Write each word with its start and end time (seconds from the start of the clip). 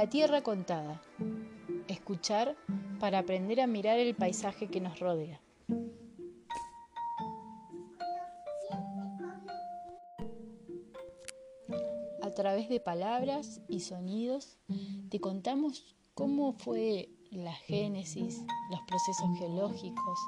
La 0.00 0.08
tierra 0.08 0.40
contada. 0.40 1.02
Escuchar 1.86 2.56
para 3.00 3.18
aprender 3.18 3.60
a 3.60 3.66
mirar 3.66 3.98
el 3.98 4.14
paisaje 4.14 4.68
que 4.68 4.80
nos 4.80 4.98
rodea. 4.98 5.42
A 12.22 12.30
través 12.30 12.70
de 12.70 12.80
palabras 12.80 13.60
y 13.68 13.80
sonidos 13.80 14.56
te 15.10 15.20
contamos 15.20 15.94
cómo 16.14 16.54
fue 16.54 17.10
la 17.30 17.52
génesis, 17.52 18.42
los 18.70 18.80
procesos 18.88 19.38
geológicos 19.38 20.18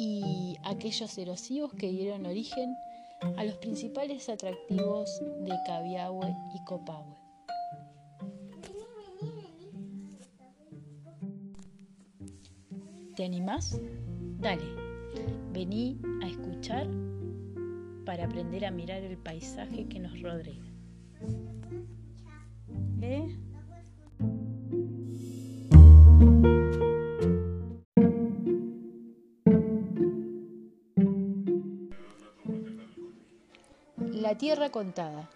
y 0.00 0.56
aquellos 0.64 1.16
erosivos 1.18 1.72
que 1.74 1.92
dieron 1.92 2.26
origen 2.26 2.74
a 3.36 3.44
los 3.44 3.58
principales 3.58 4.28
atractivos 4.28 5.22
de 5.38 5.54
Cabiahue 5.64 6.34
y 6.52 6.64
Copahue. 6.64 7.21
¿Te 13.16 13.24
animás? 13.24 13.78
Dale, 14.38 14.64
vení 15.52 16.00
a 16.22 16.28
escuchar 16.28 16.88
para 18.06 18.24
aprender 18.24 18.64
a 18.64 18.70
mirar 18.70 19.02
el 19.02 19.18
paisaje 19.18 19.86
que 19.86 20.00
nos 20.00 20.18
rodea. 20.22 20.64
¿Eh? 23.02 23.38
La 34.12 34.38
tierra 34.38 34.70
contada. 34.70 35.28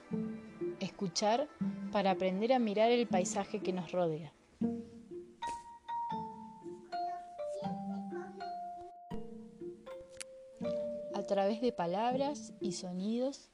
Escuchar 0.81 1.47
para 1.93 2.13
aprender 2.13 2.55
a 2.55 2.59
mirar 2.59 2.91
el 2.91 3.07
paisaje 3.07 3.61
que 3.61 3.75
nos 3.75 3.93
rodea. 3.93 4.33
Través 11.27 11.61
de 11.61 11.73
palabras 11.73 12.55
y 12.61 12.73
sonidos 12.73 13.51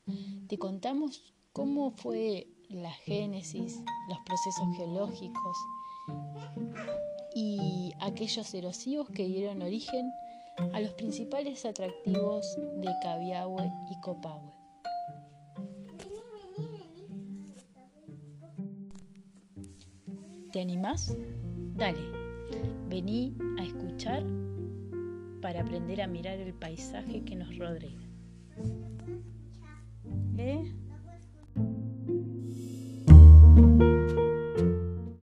te 0.48 0.58
contamos 0.58 1.34
cómo 1.52 1.90
fue 1.90 2.48
la 2.68 2.90
génesis, 2.90 3.82
los 4.08 4.18
procesos 4.24 4.76
geológicos 4.76 5.56
y 7.34 7.92
aquellos 8.00 8.52
erosivos 8.54 9.08
que 9.10 9.26
dieron 9.26 9.62
origen 9.62 10.10
a 10.72 10.80
los 10.80 10.92
principales 10.92 11.64
atractivos 11.64 12.56
de 12.76 12.90
Cabiahue 13.02 13.70
y 13.90 14.00
Copahue. 14.00 14.52
¿Te 20.52 20.60
animás? 20.60 21.16
Dale, 21.74 22.02
vení 22.88 23.34
a 23.58 23.64
escuchar 23.64 24.22
para 25.42 25.60
aprender 25.60 26.00
a 26.00 26.06
mirar 26.06 26.38
el 26.38 26.54
paisaje 26.54 27.24
que 27.24 27.34
nos 27.34 27.58
rodea. 27.58 28.01